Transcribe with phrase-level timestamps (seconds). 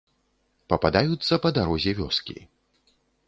[0.73, 2.37] Пападаюцца па дарозе вёскі.